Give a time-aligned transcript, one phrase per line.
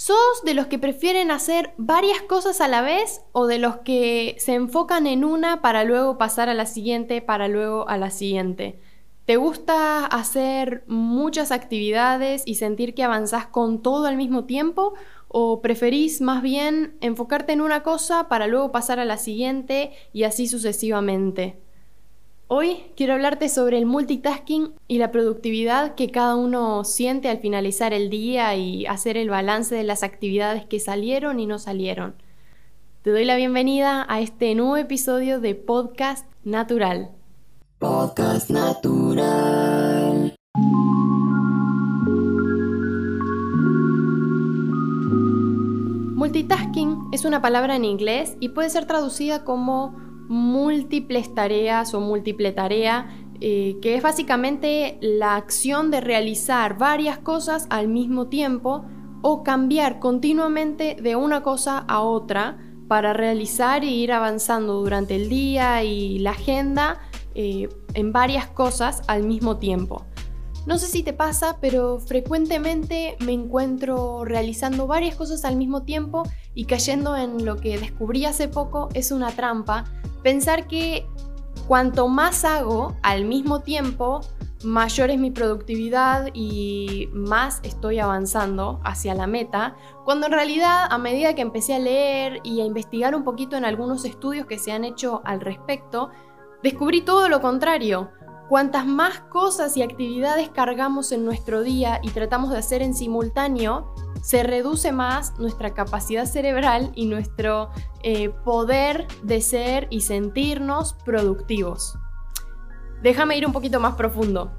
[0.00, 4.34] ¿Sos de los que prefieren hacer varias cosas a la vez o de los que
[4.38, 8.80] se enfocan en una para luego pasar a la siguiente, para luego a la siguiente?
[9.26, 14.94] ¿Te gusta hacer muchas actividades y sentir que avanzás con todo al mismo tiempo?
[15.28, 20.22] ¿O preferís más bien enfocarte en una cosa para luego pasar a la siguiente y
[20.22, 21.58] así sucesivamente?
[22.52, 27.92] Hoy quiero hablarte sobre el multitasking y la productividad que cada uno siente al finalizar
[27.92, 32.16] el día y hacer el balance de las actividades que salieron y no salieron.
[33.02, 37.12] Te doy la bienvenida a este nuevo episodio de Podcast Natural.
[37.78, 40.34] Podcast Natural.
[46.16, 52.52] Multitasking es una palabra en inglés y puede ser traducida como múltiples tareas o múltiple
[52.52, 58.84] tarea, eh, que es básicamente la acción de realizar varias cosas al mismo tiempo
[59.22, 65.28] o cambiar continuamente de una cosa a otra para realizar e ir avanzando durante el
[65.28, 67.00] día y la agenda
[67.34, 70.06] eh, en varias cosas al mismo tiempo.
[70.66, 76.22] No sé si te pasa, pero frecuentemente me encuentro realizando varias cosas al mismo tiempo
[76.54, 79.84] y cayendo en lo que descubrí hace poco es una trampa
[80.22, 81.06] pensar que
[81.66, 84.20] cuanto más hago al mismo tiempo,
[84.62, 90.98] mayor es mi productividad y más estoy avanzando hacia la meta, cuando en realidad a
[90.98, 94.72] medida que empecé a leer y a investigar un poquito en algunos estudios que se
[94.72, 96.10] han hecho al respecto,
[96.62, 98.10] descubrí todo lo contrario.
[98.50, 103.94] Cuantas más cosas y actividades cargamos en nuestro día y tratamos de hacer en simultáneo,
[104.24, 107.70] se reduce más nuestra capacidad cerebral y nuestro
[108.02, 111.96] eh, poder de ser y sentirnos productivos.
[113.04, 114.50] Déjame ir un poquito más profundo.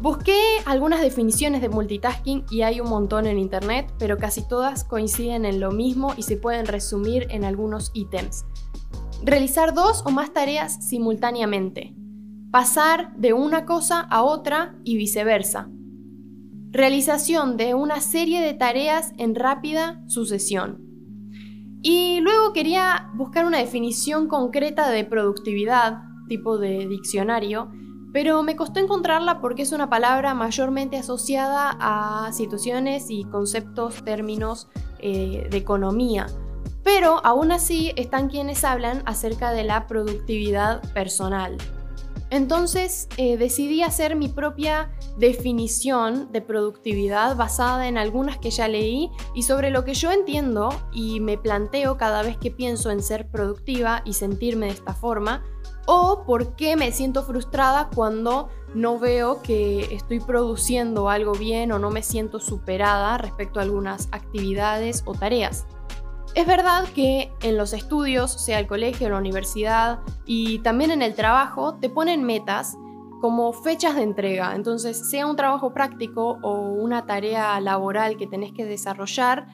[0.00, 5.44] Busqué algunas definiciones de multitasking y hay un montón en internet, pero casi todas coinciden
[5.44, 8.44] en lo mismo y se pueden resumir en algunos ítems.
[9.24, 11.96] Realizar dos o más tareas simultáneamente.
[12.54, 15.68] Pasar de una cosa a otra y viceversa
[16.70, 20.78] realización de una serie de tareas en rápida sucesión.
[21.82, 27.72] Y luego quería buscar una definición concreta de productividad, tipo de diccionario,
[28.12, 34.68] pero me costó encontrarla porque es una palabra mayormente asociada a situaciones y conceptos, términos
[35.00, 36.26] eh, de economía.
[36.84, 41.58] Pero aún así están quienes hablan acerca de la productividad personal.
[42.34, 49.08] Entonces eh, decidí hacer mi propia definición de productividad basada en algunas que ya leí
[49.36, 53.28] y sobre lo que yo entiendo y me planteo cada vez que pienso en ser
[53.30, 55.44] productiva y sentirme de esta forma,
[55.86, 61.78] o por qué me siento frustrada cuando no veo que estoy produciendo algo bien o
[61.78, 65.66] no me siento superada respecto a algunas actividades o tareas.
[66.34, 71.14] Es verdad que en los estudios, sea el colegio, la universidad y también en el
[71.14, 72.76] trabajo, te ponen metas
[73.20, 74.56] como fechas de entrega.
[74.56, 79.46] Entonces, sea un trabajo práctico o una tarea laboral que tenés que desarrollar,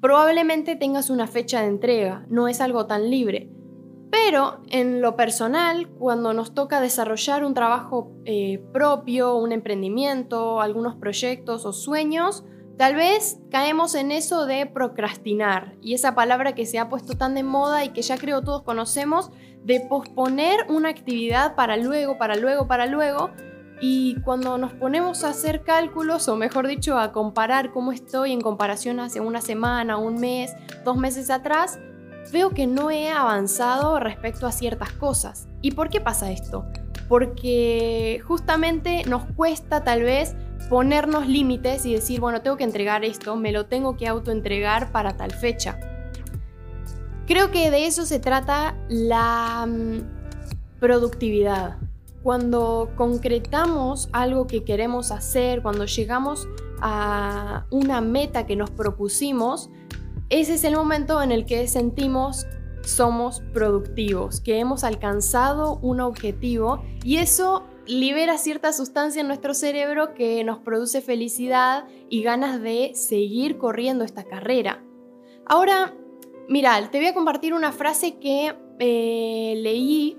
[0.00, 3.50] probablemente tengas una fecha de entrega, no es algo tan libre.
[4.10, 10.96] Pero en lo personal, cuando nos toca desarrollar un trabajo eh, propio, un emprendimiento, algunos
[10.96, 12.44] proyectos o sueños,
[12.76, 17.34] Tal vez caemos en eso de procrastinar y esa palabra que se ha puesto tan
[17.34, 19.30] de moda y que ya creo todos conocemos,
[19.62, 23.30] de posponer una actividad para luego, para luego, para luego.
[23.80, 28.40] Y cuando nos ponemos a hacer cálculos, o mejor dicho, a comparar cómo estoy en
[28.40, 30.52] comparación hace una semana, un mes,
[30.84, 31.78] dos meses atrás,
[32.32, 35.46] veo que no he avanzado respecto a ciertas cosas.
[35.62, 36.66] ¿Y por qué pasa esto?
[37.08, 40.34] Porque justamente nos cuesta tal vez
[40.68, 45.16] ponernos límites y decir, bueno, tengo que entregar esto, me lo tengo que autoentregar para
[45.16, 45.78] tal fecha.
[47.26, 51.78] Creo que de eso se trata la mm, productividad.
[52.22, 56.48] Cuando concretamos algo que queremos hacer, cuando llegamos
[56.80, 59.70] a una meta que nos propusimos,
[60.30, 62.46] ese es el momento en el que sentimos
[62.82, 70.14] somos productivos, que hemos alcanzado un objetivo y eso libera cierta sustancia en nuestro cerebro
[70.14, 74.82] que nos produce felicidad y ganas de seguir corriendo esta carrera.
[75.46, 75.94] Ahora,
[76.48, 80.18] mira, te voy a compartir una frase que eh, leí,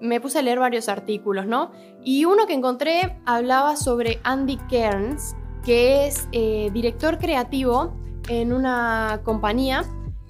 [0.00, 1.70] me puse a leer varios artículos, ¿no?
[2.04, 5.34] Y uno que encontré hablaba sobre Andy Cairns,
[5.64, 7.94] que es eh, director creativo
[8.28, 9.84] en una compañía,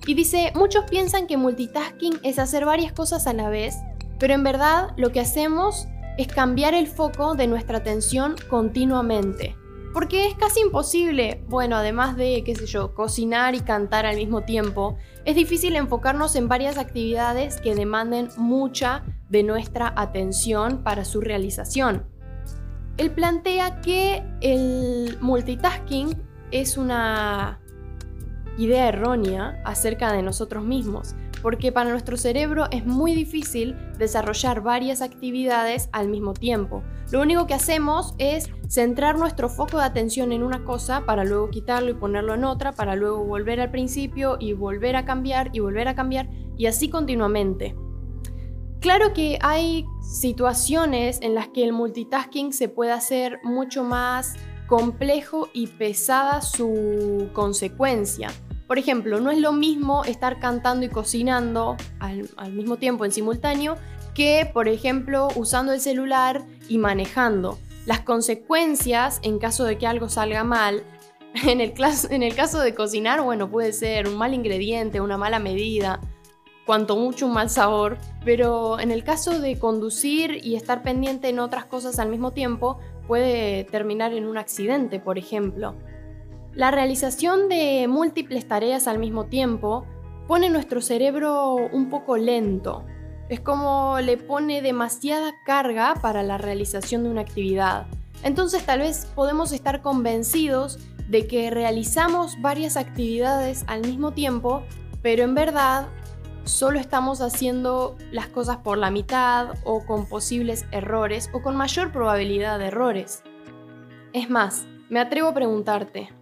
[0.06, 3.76] y dice, muchos piensan que multitasking es hacer varias cosas a la vez,
[4.18, 9.56] pero en verdad lo que hacemos es cambiar el foco de nuestra atención continuamente.
[9.92, 14.42] Porque es casi imposible, bueno, además de, qué sé yo, cocinar y cantar al mismo
[14.42, 21.22] tiempo, es difícil enfocarnos en varias actividades que demanden mucha de nuestra atención para su
[21.22, 22.04] realización.
[22.98, 27.60] Él plantea que el multitasking es una
[28.58, 35.02] idea errónea acerca de nosotros mismos, porque para nuestro cerebro es muy difícil desarrollar varias
[35.02, 36.82] actividades al mismo tiempo.
[37.10, 41.50] Lo único que hacemos es centrar nuestro foco de atención en una cosa para luego
[41.50, 45.60] quitarlo y ponerlo en otra, para luego volver al principio y volver a cambiar y
[45.60, 47.76] volver a cambiar y así continuamente.
[48.80, 54.34] Claro que hay situaciones en las que el multitasking se puede hacer mucho más
[54.66, 58.30] complejo y pesada su consecuencia.
[58.66, 63.76] Por ejemplo, no es lo mismo estar cantando y cocinando al, mismo tiempo en simultáneo
[64.14, 67.58] que, por ejemplo, usando el celular y manejando.
[67.84, 70.82] Las consecuencias en caso de que algo salga mal,
[71.46, 71.74] en el,
[72.34, 76.00] caso de cocinar, bueno, puede ser un mal ingrediente, una mala medida,
[76.64, 81.38] cuanto mucho un mal sabor, pero en el caso de conducir y estar pendiente en
[81.38, 85.76] otras cosas al mismo tiempo, puede terminar en un accidente, por ejemplo.
[86.56, 89.84] La realización de múltiples tareas al mismo tiempo
[90.26, 92.82] pone nuestro cerebro un poco lento.
[93.28, 97.86] Es como le pone demasiada carga para la realización de una actividad.
[98.22, 100.78] Entonces tal vez podemos estar convencidos
[101.10, 104.62] de que realizamos varias actividades al mismo tiempo,
[105.02, 105.88] pero en verdad
[106.44, 111.92] solo estamos haciendo las cosas por la mitad o con posibles errores o con mayor
[111.92, 113.22] probabilidad de errores.
[114.14, 116.15] Es más, me atrevo a preguntarte,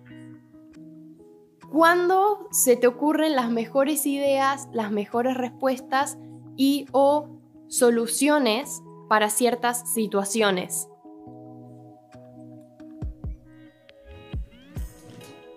[1.75, 6.19] ¿Cuándo se te ocurren las mejores ideas, las mejores respuestas
[6.57, 10.87] y o soluciones para ciertas situaciones?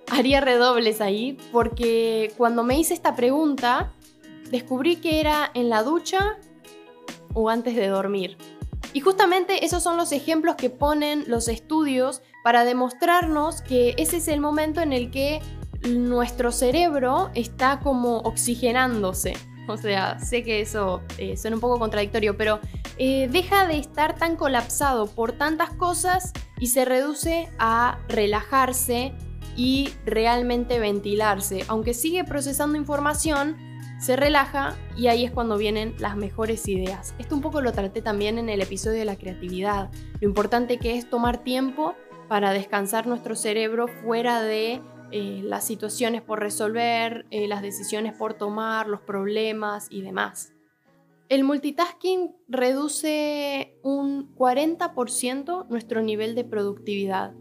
[0.09, 3.93] Haría redobles ahí porque cuando me hice esta pregunta
[4.49, 6.39] descubrí que era en la ducha
[7.35, 8.37] o antes de dormir.
[8.91, 14.27] Y justamente esos son los ejemplos que ponen los estudios para demostrarnos que ese es
[14.27, 15.41] el momento en el que
[15.83, 19.35] nuestro cerebro está como oxigenándose.
[19.67, 22.59] O sea, sé que eso eh, suena un poco contradictorio, pero
[22.97, 29.13] eh, deja de estar tan colapsado por tantas cosas y se reduce a relajarse
[29.57, 31.65] y realmente ventilarse.
[31.67, 33.57] Aunque sigue procesando información,
[33.99, 37.13] se relaja y ahí es cuando vienen las mejores ideas.
[37.17, 39.89] Esto un poco lo traté también en el episodio de la creatividad.
[40.21, 41.95] Lo importante que es tomar tiempo
[42.29, 44.81] para descansar nuestro cerebro fuera de
[45.11, 50.53] eh, las situaciones por resolver, eh, las decisiones por tomar, los problemas y demás.
[51.29, 57.33] El multitasking reduce un 40% nuestro nivel de productividad.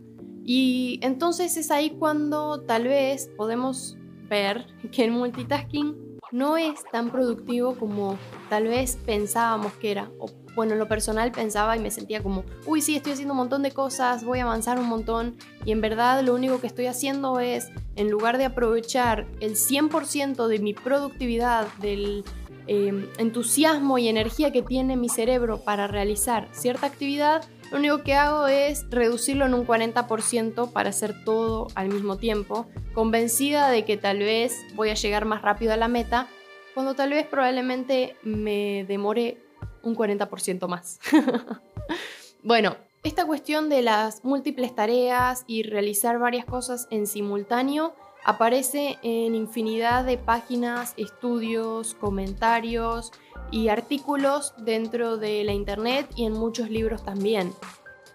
[0.44, 3.96] Y entonces es ahí cuando tal vez podemos
[4.28, 8.18] ver que el multitasking no es tan productivo como
[8.48, 10.10] tal vez pensábamos que era,
[10.54, 13.62] bueno, en lo personal pensaba y me sentía como, uy, sí, estoy haciendo un montón
[13.62, 17.40] de cosas, voy a avanzar un montón y en verdad lo único que estoy haciendo
[17.40, 22.24] es, en lugar de aprovechar el 100% de mi productividad, del
[22.66, 28.14] em, entusiasmo y energía que tiene mi cerebro para realizar cierta actividad, lo único que
[28.14, 33.96] hago es reducirlo en un 40% para hacer todo al mismo tiempo, convencida de que
[33.96, 36.28] tal vez voy a llegar más rápido a la meta,
[36.74, 39.38] cuando tal vez probablemente me demore
[39.82, 41.00] un 40% más.
[42.42, 47.94] bueno, esta cuestión de las múltiples tareas y realizar varias cosas en simultáneo
[48.26, 53.12] aparece en infinidad de páginas, estudios, comentarios
[53.52, 57.52] y artículos dentro de la internet y en muchos libros también.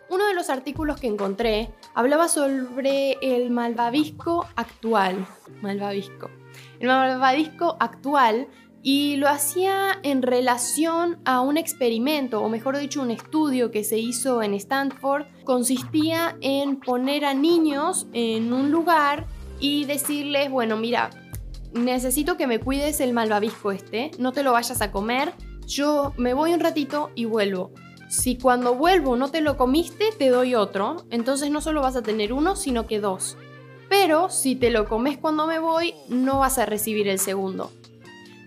[0.09, 5.25] Uno de los artículos que encontré hablaba sobre el malvavisco actual.
[5.61, 6.29] Malvavisco.
[6.81, 8.49] El malvavisco actual
[8.83, 13.97] y lo hacía en relación a un experimento, o mejor dicho, un estudio que se
[13.97, 15.25] hizo en Stanford.
[15.45, 19.25] Consistía en poner a niños en un lugar
[19.61, 21.11] y decirles, bueno, mira,
[21.71, 25.33] necesito que me cuides el malvavisco este, no te lo vayas a comer,
[25.65, 27.71] yo me voy un ratito y vuelvo.
[28.09, 32.01] Si cuando vuelvo no te lo comiste, te doy otro, entonces no solo vas a
[32.01, 33.37] tener uno, sino que dos.
[33.87, 37.71] Pero si te lo comes cuando me voy, no vas a recibir el segundo.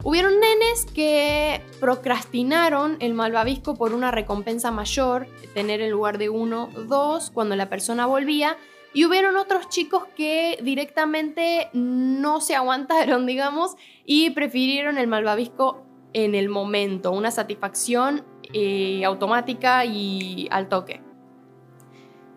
[0.02, 6.68] Hubieron nenes que procrastinaron el malvavisco por una recompensa mayor, tener en lugar de uno,
[6.86, 8.58] dos, cuando la persona volvía.
[8.94, 16.34] Y hubieron otros chicos que directamente no se aguantaron, digamos, y prefirieron el malvavisco en
[16.36, 21.02] el momento, una satisfacción eh, automática y al toque.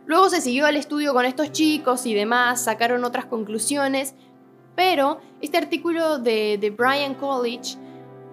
[0.07, 4.15] Luego se siguió el estudio con estos chicos y demás, sacaron otras conclusiones,
[4.75, 7.77] pero este artículo de, de Brian College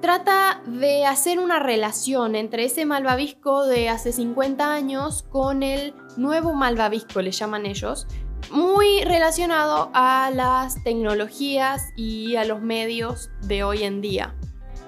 [0.05, 6.53] trata de hacer una relación entre ese malvavisco de hace 50 años con el nuevo
[6.53, 8.07] malvavisco, le llaman ellos,
[8.51, 14.35] muy relacionado a las tecnologías y a los medios de hoy en día.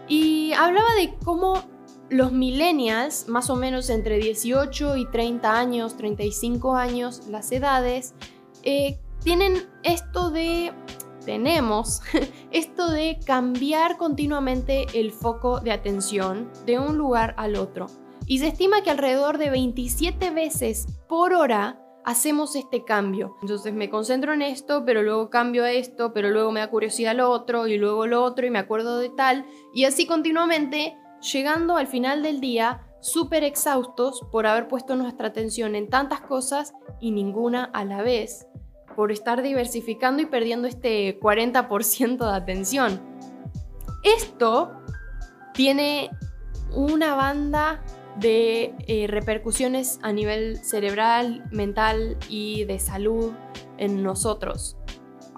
[0.06, 1.64] Y hablaba de cómo
[2.10, 8.14] los millennials, más o menos entre 18 y 30 años, 35 años, las edades,
[8.64, 10.74] eh, tienen esto de,
[11.26, 12.00] tenemos
[12.52, 17.88] esto de cambiar continuamente el foco de atención de un lugar al otro.
[18.26, 23.36] Y se estima que alrededor de 27 veces por hora hacemos este cambio.
[23.42, 27.14] Entonces me concentro en esto, pero luego cambio a esto, pero luego me da curiosidad
[27.14, 30.96] lo otro, y luego lo otro, y me acuerdo de tal, y así continuamente
[31.32, 36.74] llegando al final del día súper exhaustos por haber puesto nuestra atención en tantas cosas
[37.00, 38.46] y ninguna a la vez,
[38.96, 43.00] por estar diversificando y perdiendo este 40% de atención.
[44.02, 44.72] Esto
[45.52, 46.10] tiene
[46.72, 47.84] una banda
[48.18, 53.32] de eh, repercusiones a nivel cerebral, mental y de salud
[53.76, 54.76] en nosotros.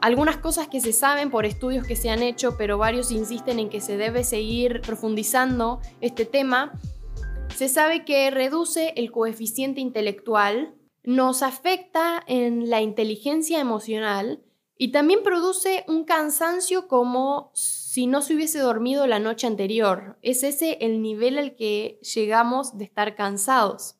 [0.00, 3.68] Algunas cosas que se saben por estudios que se han hecho, pero varios insisten en
[3.68, 6.72] que se debe seguir profundizando este tema.
[7.56, 10.77] Se sabe que reduce el coeficiente intelectual,
[11.08, 14.44] nos afecta en la inteligencia emocional
[14.76, 20.18] y también produce un cansancio como si no se hubiese dormido la noche anterior.
[20.20, 23.96] Es ese el nivel al que llegamos de estar cansados.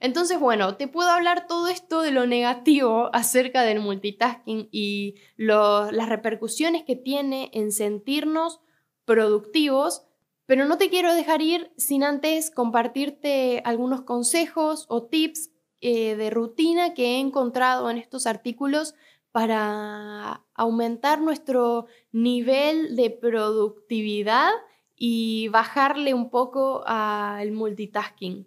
[0.00, 6.10] Entonces, bueno, te puedo hablar todo esto de lo negativo acerca del multitasking y las
[6.10, 8.60] repercusiones que tiene en sentirnos
[9.06, 10.04] productivos,
[10.44, 15.53] pero no te quiero dejar ir sin antes compartirte algunos consejos o tips
[15.86, 18.94] eh, de rutina que he encontrado en estos artículos
[19.32, 24.48] para aumentar nuestro nivel de productividad
[24.96, 28.46] y bajarle un poco al multitasking.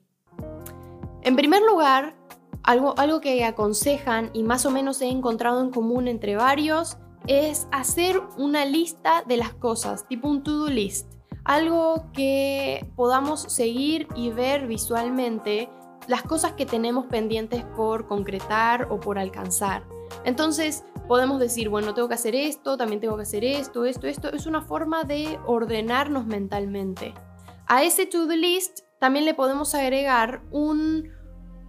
[1.22, 2.16] En primer lugar,
[2.64, 7.68] algo, algo que aconsejan y más o menos he encontrado en común entre varios es
[7.72, 11.14] hacer una lista de las cosas, tipo un to-do list.
[11.44, 15.70] Algo que podamos seguir y ver visualmente
[16.08, 19.84] las cosas que tenemos pendientes por concretar o por alcanzar.
[20.24, 24.32] Entonces podemos decir, bueno, tengo que hacer esto, también tengo que hacer esto, esto, esto.
[24.32, 27.14] Es una forma de ordenarnos mentalmente.
[27.68, 31.12] A ese to-do list también le podemos agregar un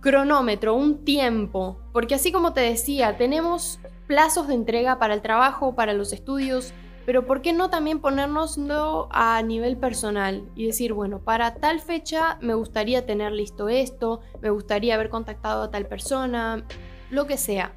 [0.00, 5.74] cronómetro, un tiempo, porque así como te decía, tenemos plazos de entrega para el trabajo,
[5.74, 6.72] para los estudios,
[7.08, 12.36] pero ¿por qué no también ponernoslo a nivel personal y decir, bueno, para tal fecha
[12.42, 16.66] me gustaría tener listo esto, me gustaría haber contactado a tal persona,
[17.08, 17.72] lo que sea.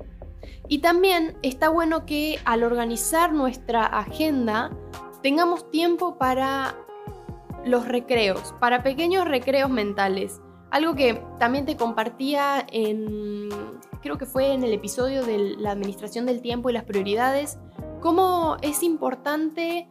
[0.67, 4.69] Y también está bueno que al organizar nuestra agenda
[5.23, 6.75] tengamos tiempo para
[7.63, 10.41] los recreos, para pequeños recreos mentales.
[10.71, 13.47] Algo que también te compartía en,
[14.01, 17.59] creo que fue en el episodio de la administración del tiempo y las prioridades,
[18.01, 19.87] cómo es importante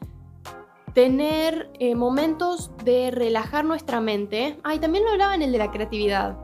[0.93, 4.59] tener eh, momentos de relajar nuestra mente.
[4.65, 6.37] Ah, también lo hablaba en el de la creatividad.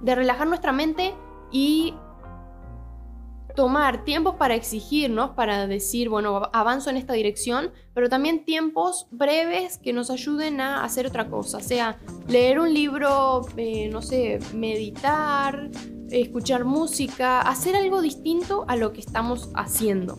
[0.00, 1.14] De relajar nuestra mente
[1.50, 1.94] y
[3.56, 9.78] tomar tiempos para exigirnos, para decir, bueno, avanzo en esta dirección, pero también tiempos breves
[9.78, 15.70] que nos ayuden a hacer otra cosa, sea leer un libro, eh, no sé, meditar,
[16.10, 20.18] escuchar música, hacer algo distinto a lo que estamos haciendo.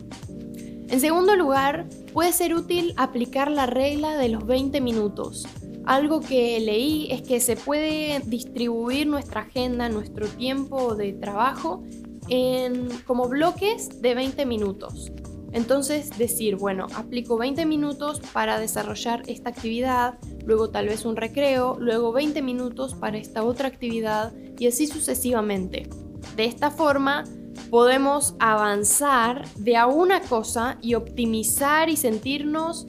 [0.88, 5.46] En segundo lugar, puede ser útil aplicar la regla de los 20 minutos.
[5.84, 11.82] Algo que leí es que se puede distribuir nuestra agenda, nuestro tiempo de trabajo
[12.28, 15.12] en como bloques de 20 minutos.
[15.52, 21.76] Entonces decir, bueno, aplico 20 minutos para desarrollar esta actividad, luego tal vez un recreo,
[21.78, 25.88] luego 20 minutos para esta otra actividad y así sucesivamente.
[26.36, 27.24] De esta forma
[27.70, 32.86] podemos avanzar de a una cosa y optimizar y sentirnos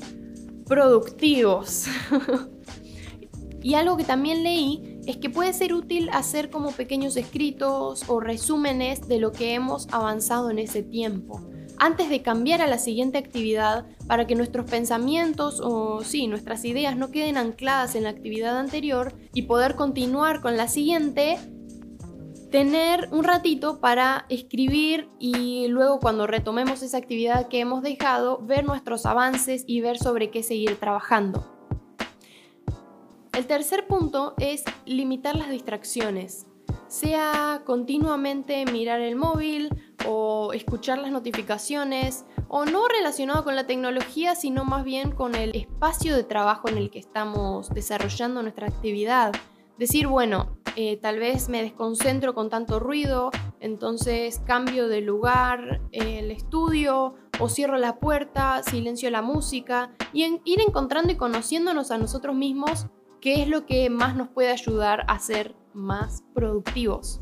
[0.65, 1.87] productivos.
[3.61, 8.19] y algo que también leí es que puede ser útil hacer como pequeños escritos o
[8.19, 11.41] resúmenes de lo que hemos avanzado en ese tiempo,
[11.77, 16.95] antes de cambiar a la siguiente actividad para que nuestros pensamientos o sí, nuestras ideas
[16.95, 21.39] no queden ancladas en la actividad anterior y poder continuar con la siguiente
[22.51, 28.65] tener un ratito para escribir y luego cuando retomemos esa actividad que hemos dejado, ver
[28.65, 31.45] nuestros avances y ver sobre qué seguir trabajando.
[33.33, 36.45] El tercer punto es limitar las distracciones.
[36.87, 39.69] sea continuamente mirar el móvil
[40.07, 45.55] o escuchar las notificaciones o no relacionado con la tecnología, sino más bien con el
[45.55, 49.33] espacio de trabajo en el que estamos desarrollando nuestra actividad.
[49.79, 53.31] Decir, bueno, eh, tal vez me desconcentro con tanto ruido,
[53.61, 60.59] entonces cambio de lugar el estudio o cierro la puerta, silencio la música y ir
[60.59, 62.87] encontrando y conociéndonos a nosotros mismos
[63.21, 67.21] qué es lo que más nos puede ayudar a ser más productivos.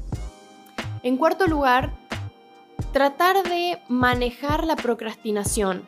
[1.03, 1.95] En cuarto lugar,
[2.91, 5.85] tratar de manejar la procrastinación.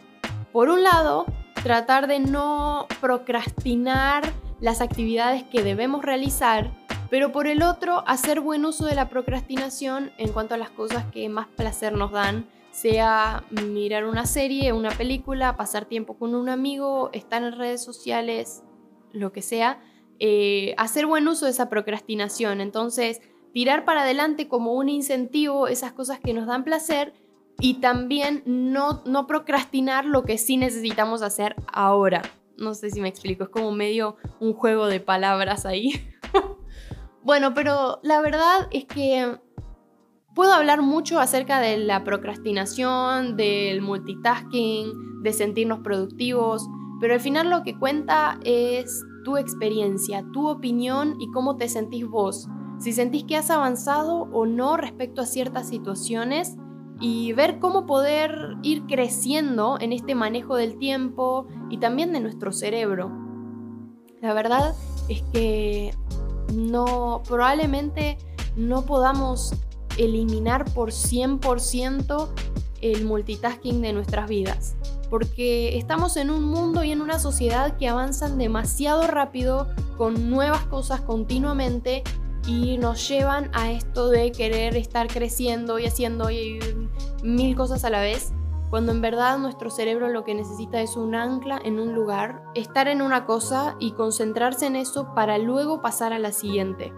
[0.54, 1.26] Por un lado,
[1.64, 6.72] tratar de no procrastinar las actividades que debemos realizar,
[7.10, 11.06] pero por el otro, hacer buen uso de la procrastinación en cuanto a las cosas
[11.12, 16.50] que más placer nos dan, sea mirar una serie, una película, pasar tiempo con un
[16.50, 18.64] amigo, estar en redes sociales,
[19.12, 19.82] lo que sea,
[20.20, 22.62] eh, hacer buen uso de esa procrastinación.
[22.62, 23.22] Entonces,
[23.54, 27.14] tirar para adelante como un incentivo esas cosas que nos dan placer
[27.60, 32.22] y también no, no procrastinar lo que sí necesitamos hacer ahora.
[32.60, 35.94] No sé si me explico, es como medio un juego de palabras ahí.
[37.24, 39.40] bueno, pero la verdad es que
[40.36, 46.68] puedo hablar mucho acerca de la procrastinación, del multitasking, de sentirnos productivos,
[47.00, 52.08] pero al final lo que cuenta es tu experiencia, tu opinión y cómo te sentís
[52.08, 52.48] vos.
[52.80, 56.56] Si sentís que has avanzado o no respecto a ciertas situaciones
[57.00, 62.52] y ver cómo poder ir creciendo en este manejo del tiempo y también de nuestro
[62.52, 63.12] cerebro.
[64.22, 64.76] La verdad
[65.08, 65.94] es que
[66.54, 68.18] no probablemente
[68.56, 69.54] no podamos
[69.98, 72.28] eliminar por 100%
[72.82, 74.76] el multitasking de nuestras vidas
[75.10, 80.66] porque estamos en un mundo y en una sociedad que avanzan demasiado rápido con nuevas
[80.66, 82.04] cosas continuamente
[82.50, 86.30] y nos llevan a esto de querer estar creciendo y haciendo
[87.22, 88.34] mil cosas a la vez,
[88.72, 92.88] cuando en verdad nuestro cerebro lo que necesita es un ancla en un lugar, estar
[92.88, 96.92] en una cosa y concentrarse en eso para luego pasar a la siguiente.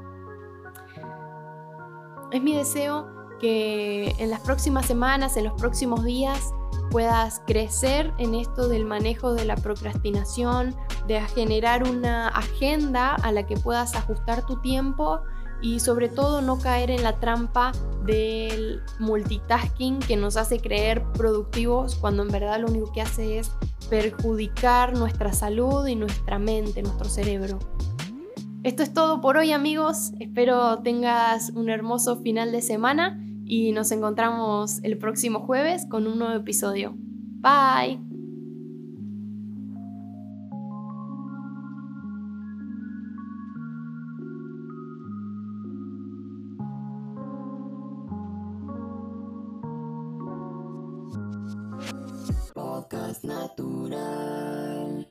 [2.32, 3.10] Es mi deseo
[3.42, 6.54] que en las próximas semanas, en los próximos días,
[6.92, 10.76] puedas crecer en esto del manejo de la procrastinación,
[11.08, 15.22] de generar una agenda a la que puedas ajustar tu tiempo
[15.62, 17.72] y sobre todo no caer en la trampa
[18.06, 23.52] del multitasking que nos hace creer productivos cuando en verdad lo único que hace es
[23.90, 27.60] perjudicar nuestra salud y nuestra mente, nuestro cerebro.
[28.64, 33.92] Esto es todo por hoy amigos, espero tengas un hermoso final de semana y nos
[33.92, 36.94] encontramos el próximo jueves con un nuevo episodio.
[36.96, 38.11] Bye.